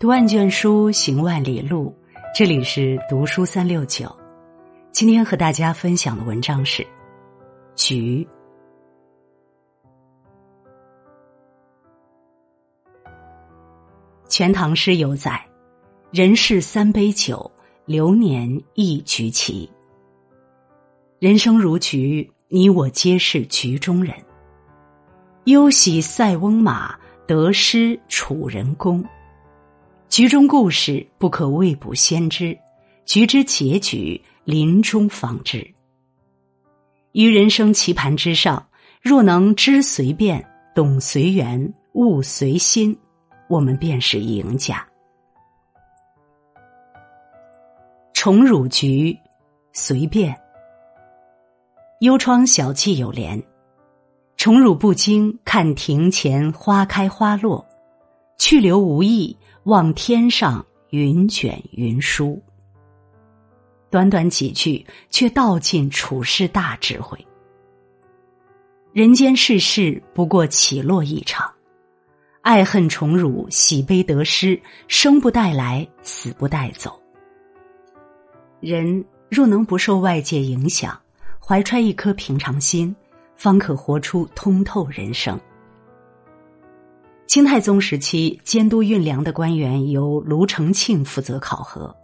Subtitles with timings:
[0.00, 1.92] 读万卷书，行万里路。
[2.32, 4.08] 这里是读书三六九。
[4.92, 6.84] 今天和大家分享的文章是
[7.74, 8.24] 《菊》。
[14.28, 15.44] 《全唐诗》有载
[16.12, 17.50] ：“人世三杯酒，
[17.84, 19.68] 流年一局棋。”
[21.18, 24.14] 人生如菊，你我皆是局中人。
[25.46, 26.96] 忧喜塞翁马，
[27.26, 29.04] 得失楚人公。
[30.08, 32.58] 局中故事不可未卜先知，
[33.04, 35.66] 局之结局临终方知。
[37.12, 38.66] 于人生棋盘之上，
[39.02, 40.44] 若能知随便、
[40.74, 42.98] 懂随缘、悟随心，
[43.48, 44.84] 我们便是赢家。
[48.14, 49.16] 宠辱局，
[49.72, 50.34] 随便。
[52.00, 53.40] 幽窗小憩有联：
[54.36, 57.64] 宠辱不惊，看庭前花开花落；
[58.38, 59.36] 去留无意。
[59.64, 62.42] 望天上云卷云舒，
[63.90, 67.18] 短短几句却道尽处世大智慧。
[68.94, 71.52] 人间世事不过起落一场，
[72.40, 76.98] 爱恨宠辱、喜悲得失，生不带来，死不带走。
[78.60, 80.98] 人若能不受外界影响，
[81.38, 82.96] 怀揣一颗平常心，
[83.36, 85.38] 方可活出通透人生。
[87.28, 91.94] 清太宗时期，监督运粮的官员由卢承庆负责考核。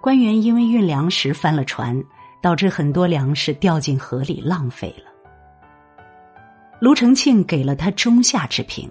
[0.00, 2.02] 官员因为运粮时翻了船，
[2.42, 5.04] 导致很多粮食掉进河里浪费了。
[6.80, 8.90] 卢承庆给了他中下之评，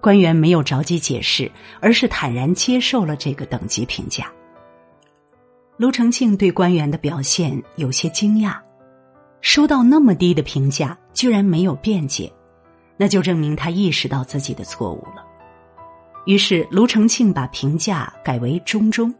[0.00, 1.48] 官员没有着急解释，
[1.80, 4.26] 而是坦然接受了这个等级评价。
[5.76, 8.58] 卢承庆对官员的表现有些惊讶，
[9.40, 12.30] 收到那么低的评价，居然没有辩解。
[13.00, 15.24] 那就证明他意识到自己的错误了。
[16.26, 19.12] 于是卢承庆把评价改为中中。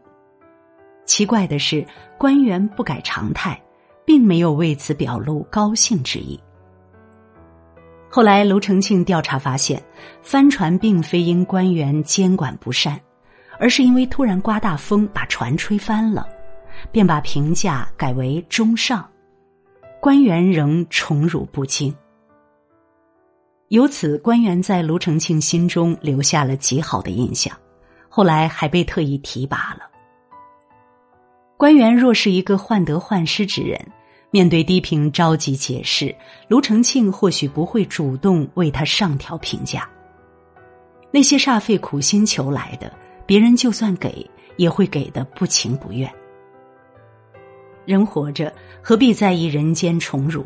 [1.07, 1.83] 奇怪的是，
[2.15, 3.59] 官员不改常态，
[4.05, 6.39] 并没有为此表露高兴之意。
[8.07, 9.81] 后来卢承庆调查发现，
[10.21, 13.01] 帆船并非因官员监管不善，
[13.59, 16.29] 而是因为突然刮大风把船吹翻了，
[16.91, 19.09] 便把评价改为中上，
[19.99, 21.91] 官员仍宠辱不惊。
[23.71, 27.57] 由此，官员在卢承庆心中留下了极好的印象，
[28.09, 29.89] 后来还被特意提拔了。
[31.55, 33.79] 官员若是一个患得患失之人，
[34.29, 36.13] 面对低评着急解释，
[36.49, 39.89] 卢承庆或许不会主动为他上调评价。
[41.09, 42.91] 那些煞费苦心求来的，
[43.25, 46.11] 别人就算给，也会给的不情不愿。
[47.85, 48.53] 人活着，
[48.83, 50.45] 何必在意人间宠辱？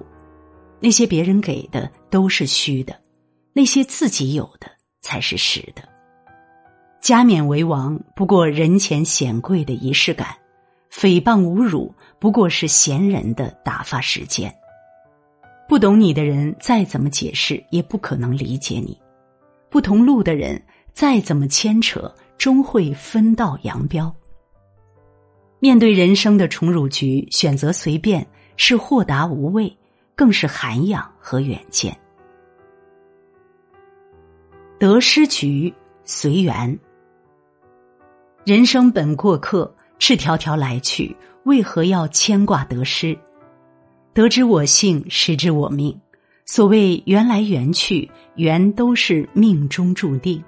[0.80, 2.96] 那些别人给的都是虚的。
[3.57, 5.81] 那些自己有的才是实的。
[6.99, 10.35] 加冕为王不过人前显贵的仪式感，
[10.91, 14.53] 诽谤侮辱不过是闲人的打发时间。
[15.69, 18.99] 不懂你的人再怎么解释也不可能理解你，
[19.69, 20.61] 不同路的人
[20.91, 24.13] 再怎么牵扯终会分道扬镳。
[25.59, 28.27] 面对人生的宠辱局，选择随便
[28.57, 29.73] 是豁达无畏，
[30.13, 31.97] 更是涵养和远见。
[34.85, 35.73] 得失局
[36.03, 36.78] 随缘，
[38.46, 43.18] 人生本过客，赤条条来去，为何要牵挂得失？
[44.13, 46.00] 得之我幸，失之我命。
[46.45, 50.40] 所谓缘来缘去，缘都是命中注定。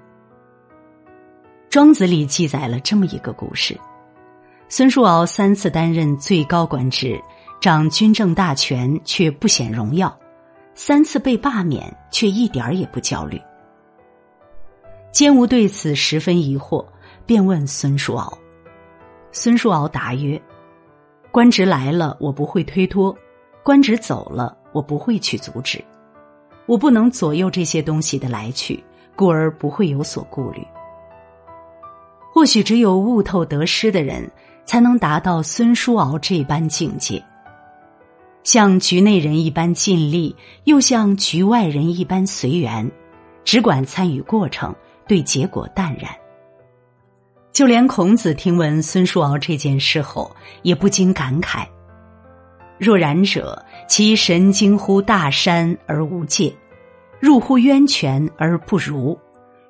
[1.68, 3.76] 庄子里记载了这么一个故事：
[4.68, 7.20] 孙叔敖三次担任最高官职，
[7.60, 10.08] 掌军政大权，却不显荣耀；
[10.76, 13.36] 三次被罢免，却一点儿也不焦虑。
[15.10, 16.84] 监吾对此十分疑惑，
[17.26, 18.38] 便问孙叔敖。
[19.32, 20.40] 孙叔敖答曰
[21.32, 23.12] ：“官职来了，我不会推脱；
[23.62, 25.82] 官职走了，我不会去阻止。
[26.66, 28.82] 我不能左右这些东西的来去，
[29.16, 30.64] 故而不会有所顾虑。
[32.32, 34.30] 或许只有悟透得失的人，
[34.64, 37.22] 才能达到孙叔敖这般境界，
[38.44, 42.88] 像局内人一般尽力，又像局外人一般随缘，
[43.44, 44.74] 只管参与过程。”
[45.08, 46.14] 对结果淡然，
[47.50, 50.30] 就连孔子听闻孙叔敖这件事后，
[50.62, 51.66] 也不禁感慨
[52.78, 56.54] ：“若然者，其神经乎大山而无界，
[57.18, 59.18] 入乎渊泉而不如，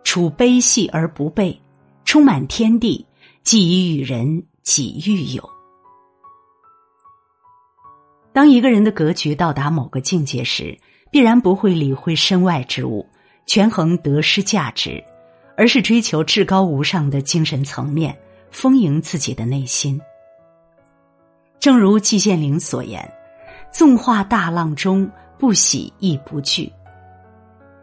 [0.02, 1.58] 处悲戏而不备，
[2.04, 3.06] 充满天地，
[3.44, 5.48] 既以与人，己欲有。”
[8.34, 10.76] 当一个人的格局到达某个境界时，
[11.10, 13.08] 必然不会理会身外之物，
[13.46, 15.02] 权衡得失价值。
[15.58, 18.16] 而是追求至高无上的精神层面，
[18.52, 20.00] 丰盈自己的内心。
[21.58, 23.12] 正如季羡林所言
[23.74, 26.72] ：“纵化大浪中，不喜亦不惧。”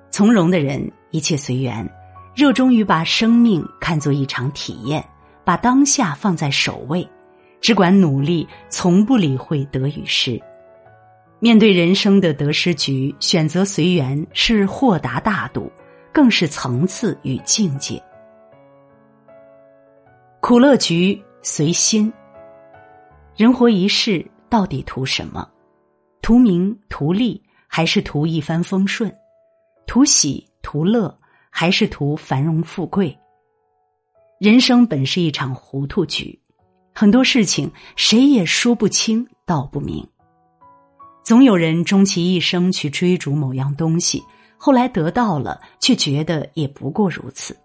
[0.10, 1.86] 从容的人，一切随缘，
[2.34, 5.06] 热衷于把生命看作一场体验，
[5.44, 7.06] 把当下放在首位，
[7.60, 10.42] 只管努力，从不理会得与失。
[11.40, 15.70] 面对人生的得失局，选择随缘是豁达大度，
[16.16, 18.02] 更是层次与境界。
[20.40, 22.12] 苦乐局随心。
[23.36, 25.46] 人活一世，到底图什么？
[26.22, 29.14] 图名、图利，还是图一帆风顺？
[29.88, 31.14] 图喜、图乐，
[31.50, 33.14] 还是图繁荣富贵？
[34.40, 36.40] 人生本是一场糊涂局，
[36.94, 40.08] 很多事情谁也说不清道不明。
[41.26, 44.24] 总有人终其一生去追逐某样东西，
[44.66, 47.56] 后来得到了，却觉得也不过如此。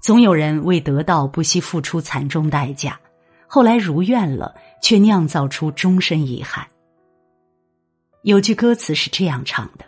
[0.00, 2.98] 总有人为得到不惜付出惨重代价。
[3.46, 6.66] 后来如愿了，却酿造出终身遗憾。
[8.22, 9.84] 有句歌词是这样唱的：“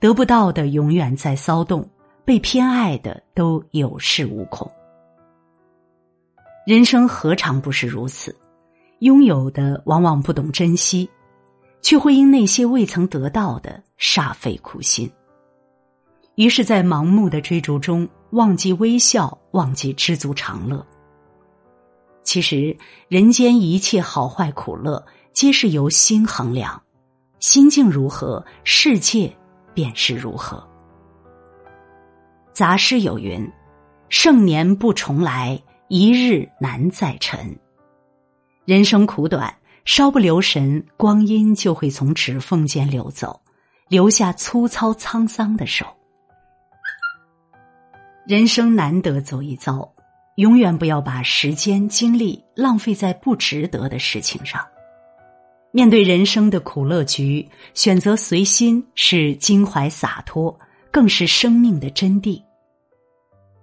[0.00, 1.86] 得不到的永远在骚动，
[2.24, 4.66] 被偏爱的都有恃无恐。”
[6.66, 8.34] 人生何尝不是如此？
[9.00, 11.06] 拥有的往往不懂珍惜，
[11.82, 15.10] 却会因那些未曾得到的煞费苦心。
[16.36, 20.86] 于是，在盲目的追逐中，忘记微笑，忘记知足常乐。
[22.22, 22.76] 其实，
[23.08, 26.80] 人间一切好坏苦乐，皆是由心衡量。
[27.40, 29.34] 心境如何，世界
[29.74, 30.66] 便是如何。
[32.52, 33.50] 杂诗有云
[34.10, 37.58] ：“盛年不重来，一日难再晨。”
[38.66, 39.52] 人生苦短，
[39.84, 43.40] 稍不留神，光阴就会从指缝间流走，
[43.88, 45.86] 留下粗糙沧桑的手。
[48.26, 49.92] 人生难得走一遭。
[50.36, 54.66] 永远不要把时间精力浪费在不值得的事情上。
[55.70, 60.58] 面对人生的苦乐局，选择随心是襟怀洒脱，
[60.90, 62.42] 更是生命的真谛。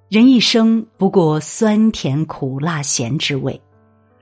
[0.08, 3.60] 人一生不过酸甜苦辣咸之味，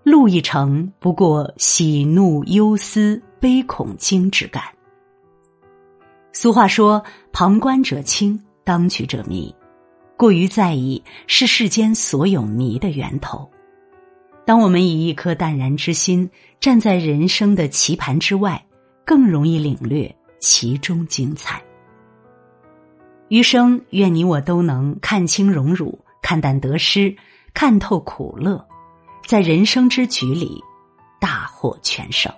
[0.05, 4.63] 路一程不过喜怒忧思悲恐惊之感。
[6.31, 7.03] 俗话说
[7.33, 9.53] ：“旁观者清，当局者迷。”
[10.15, 13.49] 过于在意是世间所有迷的源头。
[14.45, 16.29] 当我们以一颗淡然之心
[16.59, 18.63] 站在人生的棋盘之外，
[19.03, 21.59] 更容易领略其中精彩。
[23.29, 27.13] 余生，愿你我都能看清荣辱，看淡得失，
[27.55, 28.63] 看透苦乐，
[29.25, 30.63] 在人生之局里
[31.19, 32.31] 大获全胜。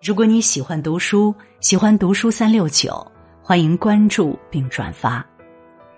[0.00, 3.04] 如果你喜欢读书，喜欢读书三六九，
[3.42, 5.26] 欢迎关注并转发，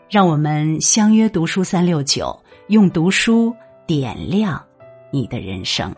[0.09, 2.35] 让我们相约读书三六九，
[2.69, 3.55] 用读书
[3.87, 4.65] 点亮
[5.11, 5.95] 你的人生。